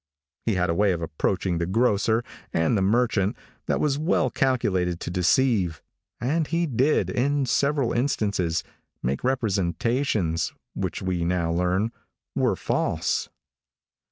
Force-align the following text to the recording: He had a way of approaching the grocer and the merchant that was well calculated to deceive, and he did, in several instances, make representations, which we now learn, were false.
He 0.47 0.55
had 0.55 0.71
a 0.71 0.73
way 0.73 0.93
of 0.93 1.03
approaching 1.03 1.59
the 1.59 1.67
grocer 1.67 2.23
and 2.51 2.75
the 2.75 2.81
merchant 2.81 3.37
that 3.67 3.79
was 3.79 3.99
well 3.99 4.31
calculated 4.31 4.99
to 5.01 5.11
deceive, 5.11 5.79
and 6.19 6.47
he 6.47 6.65
did, 6.65 7.11
in 7.11 7.45
several 7.45 7.93
instances, 7.93 8.63
make 9.03 9.23
representations, 9.23 10.53
which 10.73 11.03
we 11.03 11.23
now 11.23 11.51
learn, 11.51 11.91
were 12.33 12.55
false. 12.55 13.29